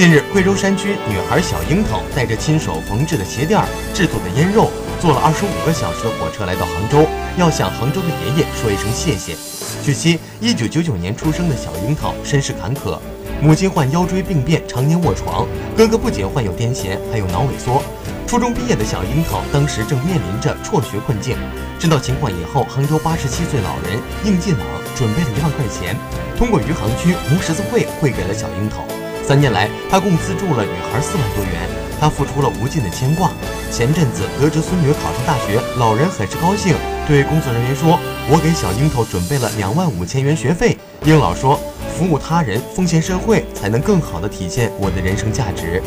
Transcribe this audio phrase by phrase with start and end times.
[0.00, 9.36] 近日，贵州山区女孩小樱桃带着亲手缝制的鞋垫、制作的腌肉，坐了二十五个小时的火车来到杭州，要向杭州的爷爷说一声谢谢。
[9.84, 12.98] 据悉，一九九九年出生的小樱桃身世坎坷，
[13.42, 15.44] 母亲患腰椎病变，常年卧床；
[15.76, 17.82] 哥哥不仅患有癫痫，还有脑萎缩。
[18.26, 21.36] 初中毕业的小樱桃当时正面临着辍学困境，
[21.78, 25.94] 知道情况以后，杭州八十七岁老人应进朗准备了一万块钱，
[26.38, 28.86] 通过余杭区红十字会汇给了小樱桃。
[29.30, 31.54] 三年来，他共资助了女孩四万多元，
[32.00, 33.30] 他付出了无尽的牵挂。
[33.70, 36.74] 前阵子得知孙女考上大学，老人很是高兴，
[37.06, 37.96] 对工作人员说
[38.28, 41.60] ：“我给小樱桃准备了两万五千元学费。”英老说
[41.96, 45.80] ：“服务他人，奉献社会，才能更好地体现我的人生价值。”